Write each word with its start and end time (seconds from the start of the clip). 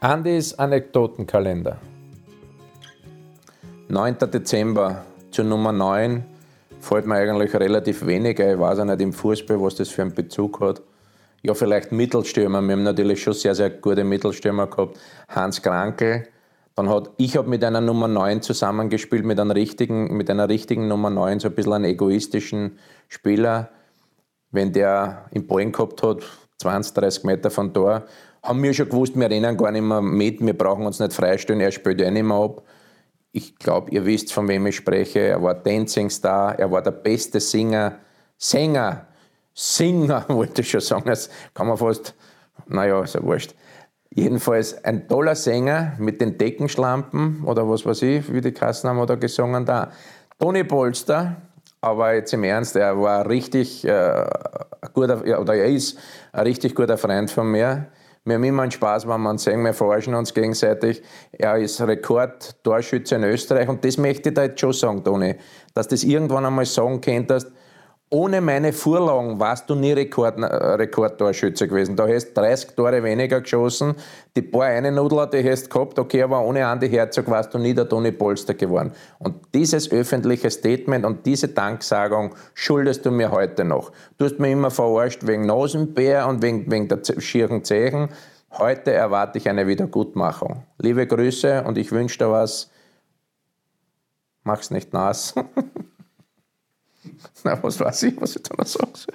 Andys 0.00 0.54
Anekdotenkalender. 0.54 1.78
9. 3.88 4.18
Dezember 4.18 5.04
zur 5.30 5.44
Nummer 5.44 5.72
9 5.72 6.24
fällt 6.80 7.06
mir 7.06 7.16
eigentlich 7.16 7.54
relativ 7.54 8.06
wenig. 8.06 8.38
Ich 8.38 8.58
weiß 8.58 8.80
auch 8.80 8.84
nicht 8.84 9.00
im 9.00 9.12
Fußball, 9.12 9.60
was 9.60 9.76
das 9.76 9.88
für 9.88 10.02
einen 10.02 10.14
Bezug 10.14 10.60
hat. 10.60 10.82
Ja, 11.42 11.54
vielleicht 11.54 11.92
Mittelstürmer. 11.92 12.62
Wir 12.62 12.72
haben 12.72 12.82
natürlich 12.82 13.22
schon 13.22 13.32
sehr, 13.32 13.54
sehr 13.54 13.70
gute 13.70 14.04
Mittelstürmer 14.04 14.66
gehabt. 14.66 14.98
Hans 15.28 15.62
Krankel. 15.62 16.26
Dann 16.74 16.88
hat, 16.90 17.10
ich 17.16 17.36
habe 17.36 17.48
mit 17.48 17.64
einer 17.64 17.80
Nummer 17.80 18.06
9 18.06 18.42
zusammengespielt, 18.42 19.24
mit, 19.24 19.40
einem 19.40 19.50
richtigen, 19.50 20.16
mit 20.16 20.28
einer 20.28 20.48
richtigen 20.48 20.88
Nummer 20.88 21.08
9, 21.08 21.40
so 21.40 21.48
ein 21.48 21.54
bisschen 21.54 21.72
einen 21.72 21.84
egoistischen 21.86 22.78
Spieler. 23.08 23.70
Wenn 24.56 24.72
der 24.72 25.26
im 25.32 25.46
Ballen 25.46 25.70
gehabt 25.70 26.02
hat, 26.02 26.22
20, 26.62 26.94
30 26.94 27.24
Meter 27.24 27.50
von 27.50 27.74
Tor, 27.74 28.04
haben 28.42 28.62
wir 28.62 28.72
schon 28.72 28.88
gewusst, 28.88 29.14
wir 29.14 29.28
rennen 29.28 29.54
gar 29.54 29.70
nicht 29.70 29.82
mehr 29.82 30.00
mit, 30.00 30.40
wir 30.40 30.56
brauchen 30.56 30.86
uns 30.86 30.98
nicht 30.98 31.12
freistellen, 31.12 31.60
er 31.60 31.70
spielt 31.70 32.00
ja 32.00 32.10
nicht 32.10 32.22
mehr 32.22 32.38
ab. 32.38 32.62
Ich 33.32 33.54
glaube, 33.58 33.90
ihr 33.90 34.06
wisst, 34.06 34.32
von 34.32 34.48
wem 34.48 34.66
ich 34.66 34.76
spreche. 34.76 35.18
Er 35.20 35.42
war 35.42 35.54
Dancing 35.54 36.08
Star, 36.08 36.58
er 36.58 36.70
war 36.70 36.80
der 36.80 36.92
beste 36.92 37.38
Singer, 37.38 37.98
Sänger, 38.38 39.06
Singer, 39.52 40.24
wollte 40.28 40.62
ich 40.62 40.70
schon 40.70 40.80
sagen, 40.80 41.04
das 41.04 41.28
kann 41.52 41.66
man 41.66 41.76
fast, 41.76 42.14
naja, 42.66 43.02
ist 43.02 43.14
ja 43.14 43.22
wurscht. 43.22 43.54
Jedenfalls 44.08 44.82
ein 44.84 45.06
toller 45.06 45.34
Sänger 45.34 45.96
mit 45.98 46.22
den 46.22 46.38
Deckenschlampen 46.38 47.44
oder 47.44 47.68
was 47.68 47.84
weiß 47.84 48.00
ich, 48.00 48.32
wie 48.32 48.40
die 48.40 48.52
Kassen 48.52 48.88
haben 48.88 49.00
oder 49.00 49.18
gesungen 49.18 49.66
da. 49.66 49.90
Toni 50.38 50.64
Polster, 50.64 51.36
aber 51.86 52.14
jetzt 52.14 52.34
im 52.34 52.42
Ernst, 52.42 52.74
er 52.74 53.00
war 53.00 53.28
richtig 53.28 53.86
äh, 53.86 54.26
guter, 54.92 55.22
oder 55.40 55.54
er 55.54 55.66
ist 55.66 55.96
ein 56.32 56.42
richtig 56.42 56.74
guter 56.74 56.98
Freund 56.98 57.30
von 57.30 57.48
mir. 57.48 57.86
Wir 58.24 58.34
haben 58.34 58.42
immer 58.42 58.62
einen 58.62 58.72
Spaß, 58.72 59.06
wenn 59.06 59.20
wir 59.20 59.30
uns 59.30 59.44
sehen, 59.44 59.62
wir 59.62 59.72
forschen 59.72 60.14
uns 60.16 60.34
gegenseitig. 60.34 61.00
Er 61.30 61.58
ist 61.58 61.80
Rekordtorschütze 61.80 63.14
in 63.14 63.22
Österreich 63.22 63.68
und 63.68 63.84
das 63.84 63.98
möchte 63.98 64.30
ich 64.30 64.34
da 64.34 64.42
jetzt 64.42 64.58
schon 64.58 64.72
sagen, 64.72 65.04
Toni, 65.04 65.36
dass 65.74 65.86
das 65.86 66.02
irgendwann 66.02 66.44
einmal 66.44 66.66
sagen 66.66 67.00
könntest, 67.00 67.52
ohne 68.08 68.40
meine 68.40 68.72
Vorlagen 68.72 69.40
warst 69.40 69.68
du 69.68 69.74
nie 69.74 69.92
Rekord, 69.92 70.38
äh, 70.38 70.44
Rekordtorschütze 70.44 71.66
gewesen. 71.66 71.96
Da 71.96 72.06
hast 72.06 72.28
du 72.28 72.34
30 72.34 72.76
Tore 72.76 73.02
weniger 73.02 73.40
geschossen. 73.40 73.96
Die 74.36 74.42
paar 74.42 74.66
eine 74.66 74.92
Nudler, 74.92 75.26
die 75.26 75.42
hast 75.48 75.70
gehabt, 75.70 75.98
okay, 75.98 76.22
aber 76.22 76.40
ohne 76.42 76.64
Andi 76.66 76.88
Herzog 76.88 77.28
warst 77.28 77.52
du 77.52 77.58
nie 77.58 77.74
der 77.74 77.88
Toni 77.88 78.12
Polster 78.12 78.54
geworden. 78.54 78.92
Und 79.18 79.34
dieses 79.52 79.90
öffentliche 79.90 80.50
Statement 80.50 81.04
und 81.04 81.26
diese 81.26 81.48
Danksagung 81.48 82.36
schuldest 82.54 83.04
du 83.04 83.10
mir 83.10 83.32
heute 83.32 83.64
noch. 83.64 83.90
Du 84.18 84.24
hast 84.24 84.38
mir 84.38 84.52
immer 84.52 84.70
verarscht 84.70 85.26
wegen 85.26 85.44
Nasenbär 85.46 86.28
und 86.28 86.42
wegen, 86.42 86.70
wegen 86.70 86.86
der 86.86 87.00
schieren 87.18 87.64
Zeichen. 87.64 88.10
Heute 88.52 88.92
erwarte 88.92 89.38
ich 89.38 89.48
eine 89.48 89.66
Wiedergutmachung. 89.66 90.62
Liebe 90.78 91.08
Grüße 91.08 91.64
und 91.64 91.76
ich 91.76 91.90
wünsche 91.90 92.18
dir 92.18 92.30
was. 92.30 92.70
Mach's 94.44 94.70
nicht 94.70 94.92
nass. 94.92 95.34
Na, 97.44 97.62
was 97.62 97.78
weiß 97.80 98.02
ich, 98.04 98.20
was 98.20 98.36
ich 98.36 98.42
da 98.42 98.54
noch 98.56 98.66
sagen 98.66 98.92
soll. 98.94 99.14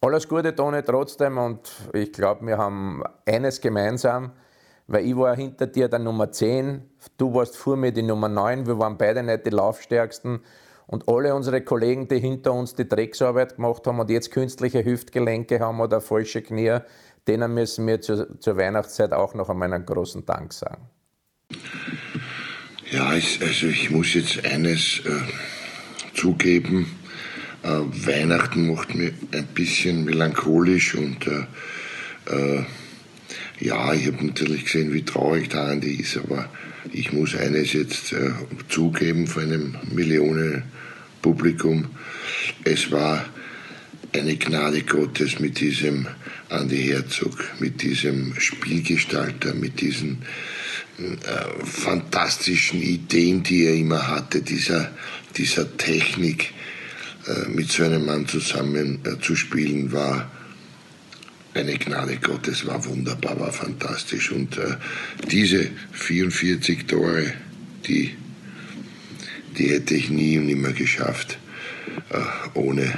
Alles 0.00 0.26
Gute, 0.26 0.54
Toni, 0.54 0.82
trotzdem. 0.82 1.38
Und 1.38 1.70
ich 1.92 2.12
glaube, 2.12 2.44
wir 2.46 2.58
haben 2.58 3.04
eines 3.24 3.60
gemeinsam, 3.60 4.32
weil 4.88 5.06
ich 5.06 5.16
war 5.16 5.36
hinter 5.36 5.68
dir 5.68 5.88
der 5.88 6.00
Nummer 6.00 6.32
10, 6.32 6.82
du 7.18 7.32
warst 7.32 7.56
vor 7.56 7.76
mir 7.76 7.92
die 7.92 8.02
Nummer 8.02 8.28
9, 8.28 8.66
wir 8.66 8.78
waren 8.78 8.98
beide 8.98 9.22
nicht 9.22 9.46
die 9.46 9.50
Laufstärksten. 9.50 10.40
Und 10.88 11.08
alle 11.08 11.34
unsere 11.34 11.62
Kollegen, 11.62 12.08
die 12.08 12.18
hinter 12.18 12.52
uns 12.52 12.74
die 12.74 12.88
Drecksarbeit 12.88 13.56
gemacht 13.56 13.86
haben 13.86 14.00
und 14.00 14.10
jetzt 14.10 14.32
künstliche 14.32 14.84
Hüftgelenke 14.84 15.60
haben 15.60 15.80
oder 15.80 16.00
falsche 16.00 16.42
Knie, 16.42 16.80
denen 17.28 17.54
müssen 17.54 17.86
wir 17.86 18.00
zur, 18.00 18.40
zur 18.40 18.56
Weihnachtszeit 18.56 19.12
auch 19.12 19.34
noch 19.34 19.48
einmal 19.48 19.72
einen 19.72 19.86
großen 19.86 20.26
Dank 20.26 20.52
sagen. 20.52 20.82
Ja, 22.90 23.14
ich, 23.14 23.40
also 23.40 23.68
ich 23.68 23.90
muss 23.90 24.12
jetzt 24.14 24.44
eines 24.44 25.00
äh, 25.06 25.10
zugeben. 26.22 26.86
Äh, 27.64 27.68
Weihnachten 28.06 28.72
macht 28.72 28.94
mir 28.94 29.12
ein 29.32 29.46
bisschen 29.54 30.04
melancholisch 30.04 30.94
und 30.94 31.26
äh, 31.26 31.46
äh 32.32 32.64
ja, 33.60 33.92
ich 33.94 34.06
habe 34.08 34.26
natürlich 34.26 34.64
gesehen, 34.64 34.92
wie 34.92 35.04
traurig 35.04 35.48
der 35.50 35.62
Andi 35.62 35.94
ist, 35.94 36.16
aber 36.16 36.48
ich 36.92 37.12
muss 37.12 37.36
eines 37.36 37.72
jetzt 37.72 38.12
äh, 38.12 38.32
zugeben 38.68 39.28
vor 39.28 39.42
einem 39.42 39.76
Millionenpublikum. 39.92 41.86
Es 42.64 42.90
war 42.90 43.24
eine 44.12 44.36
Gnade 44.36 44.82
Gottes 44.82 45.38
mit 45.38 45.60
diesem 45.60 46.08
Andi 46.48 46.82
Herzog, 46.88 47.38
mit 47.60 47.82
diesem 47.82 48.34
Spielgestalter, 48.38 49.54
mit 49.54 49.80
diesen 49.80 50.18
äh, 50.98 51.64
fantastischen 51.64 52.82
Ideen, 52.82 53.42
die 53.42 53.64
er 53.64 53.74
immer 53.74 54.08
hatte, 54.08 54.42
dieser, 54.42 54.90
dieser 55.36 55.76
Technik, 55.76 56.52
äh, 57.26 57.48
mit 57.48 57.70
so 57.70 57.84
einem 57.84 58.04
Mann 58.04 58.26
zusammen 58.26 59.00
äh, 59.04 59.18
zu 59.20 59.34
spielen, 59.36 59.92
war 59.92 60.30
eine 61.54 61.78
Gnade 61.78 62.16
Gottes, 62.16 62.66
war 62.66 62.84
wunderbar, 62.84 63.38
war 63.38 63.52
fantastisch. 63.52 64.32
Und 64.32 64.58
äh, 64.58 64.76
diese 65.30 65.70
44 65.92 66.86
Tore, 66.86 67.32
die, 67.86 68.16
die 69.56 69.70
hätte 69.70 69.94
ich 69.94 70.10
nie 70.10 70.38
und 70.38 70.46
nimmer 70.46 70.72
geschafft, 70.72 71.38
äh, 72.10 72.18
ohne 72.54 72.94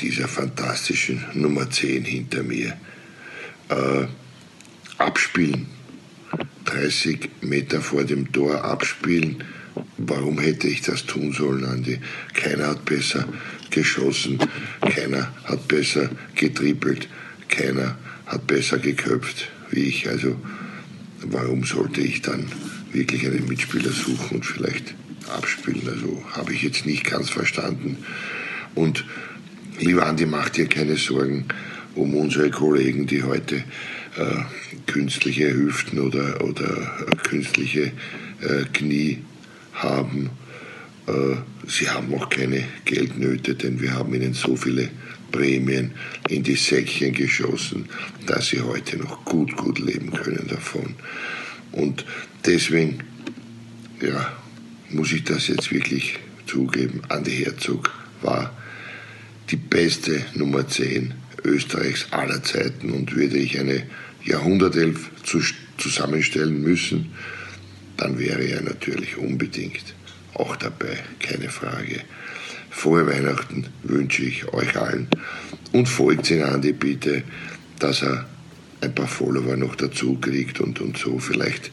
dieser 0.00 0.28
fantastischen 0.28 1.24
Nummer 1.34 1.70
10 1.70 2.04
hinter 2.04 2.42
mir. 2.42 2.76
Abspielen 4.98 5.66
30 6.70 7.30
Meter 7.42 7.80
vor 7.80 8.04
dem 8.04 8.30
Tor 8.32 8.64
abspielen. 8.64 9.42
Warum 9.96 10.38
hätte 10.38 10.68
ich 10.68 10.82
das 10.82 11.04
tun 11.04 11.32
sollen, 11.32 11.64
Andi? 11.64 11.98
Keiner 12.34 12.68
hat 12.68 12.84
besser 12.84 13.26
geschossen, 13.70 14.38
keiner 14.80 15.32
hat 15.44 15.68
besser 15.68 16.10
getrippelt, 16.34 17.08
keiner 17.48 17.96
hat 18.26 18.46
besser 18.46 18.78
geköpft 18.78 19.48
wie 19.70 19.84
ich. 19.84 20.08
Also 20.08 20.36
warum 21.22 21.64
sollte 21.64 22.00
ich 22.00 22.22
dann 22.22 22.46
wirklich 22.92 23.26
einen 23.26 23.46
Mitspieler 23.46 23.90
suchen 23.90 24.38
und 24.38 24.46
vielleicht 24.46 24.94
abspielen? 25.28 25.88
Also 25.88 26.22
habe 26.32 26.52
ich 26.52 26.62
jetzt 26.62 26.86
nicht 26.86 27.04
ganz 27.04 27.30
verstanden. 27.30 27.98
Und 28.74 29.04
lieber 29.78 30.06
Andi, 30.06 30.26
mach 30.26 30.48
dir 30.50 30.66
keine 30.66 30.96
Sorgen 30.96 31.46
um 31.94 32.14
unsere 32.14 32.50
Kollegen, 32.50 33.06
die 33.06 33.24
heute 33.24 33.64
künstliche 34.86 35.52
Hüften 35.52 36.00
oder, 36.00 36.42
oder 36.42 37.06
äh, 37.06 37.16
künstliche 37.16 37.92
äh, 38.40 38.64
Knie 38.72 39.18
haben. 39.74 40.30
Äh, 41.06 41.36
sie 41.68 41.88
haben 41.88 42.12
auch 42.14 42.28
keine 42.28 42.64
Geldnöte, 42.84 43.54
denn 43.54 43.80
wir 43.80 43.94
haben 43.94 44.14
ihnen 44.14 44.34
so 44.34 44.56
viele 44.56 44.90
Prämien 45.30 45.92
in 46.28 46.42
die 46.42 46.56
Säckchen 46.56 47.12
geschossen, 47.12 47.88
dass 48.26 48.48
sie 48.48 48.60
heute 48.60 48.98
noch 48.98 49.24
gut, 49.24 49.56
gut 49.56 49.78
leben 49.78 50.10
können 50.10 50.46
davon. 50.48 50.94
Und 51.72 52.04
deswegen, 52.44 52.98
ja, 54.02 54.32
muss 54.90 55.12
ich 55.12 55.24
das 55.24 55.46
jetzt 55.46 55.72
wirklich 55.72 56.18
zugeben, 56.46 57.02
Andi 57.08 57.44
Herzog 57.44 57.92
war 58.22 58.52
die 59.50 59.56
beste 59.56 60.24
Nummer 60.34 60.66
10 60.66 61.14
Österreichs 61.44 62.06
aller 62.10 62.42
Zeiten 62.42 62.90
und 62.90 63.14
würde 63.14 63.38
ich 63.38 63.58
eine 63.58 63.84
Jahrhundertelf 64.24 65.10
zu, 65.22 65.40
zusammenstellen 65.78 66.60
müssen, 66.62 67.12
dann 67.96 68.18
wäre 68.18 68.42
er 68.42 68.62
natürlich 68.62 69.16
unbedingt 69.16 69.94
auch 70.34 70.56
dabei, 70.56 70.98
keine 71.18 71.50
Frage. 71.50 72.00
Frohe 72.70 73.06
Weihnachten 73.06 73.66
wünsche 73.82 74.22
ich 74.22 74.46
euch 74.52 74.76
allen 74.76 75.08
und 75.72 75.88
folgt 75.88 76.30
ihn 76.30 76.42
an 76.42 76.62
die 76.62 76.72
Bitte, 76.72 77.24
dass 77.78 78.02
er 78.02 78.26
ein 78.80 78.94
paar 78.94 79.08
Follower 79.08 79.56
noch 79.56 79.74
dazu 79.74 80.14
kriegt 80.14 80.60
und, 80.60 80.80
und 80.80 80.96
so 80.96 81.18
vielleicht 81.18 81.70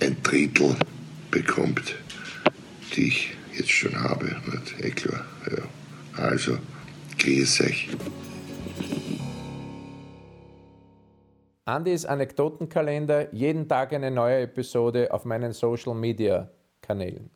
ein 0.00 0.16
Drittel 0.22 0.76
bekommt, 1.30 1.94
die 2.96 3.08
ich 3.08 3.30
jetzt 3.56 3.70
schon 3.70 3.94
habe. 3.94 4.36
Eh. 4.80 4.92
Also, 6.16 6.58
grüß 7.18 7.60
euch. 7.62 7.88
Andys 11.64 12.04
Anekdotenkalender, 12.04 13.32
jeden 13.34 13.68
Tag 13.68 13.92
eine 13.92 14.10
neue 14.10 14.40
Episode 14.40 15.12
auf 15.12 15.24
meinen 15.24 15.52
Social 15.52 15.94
Media 15.94 16.50
Kanälen. 16.80 17.30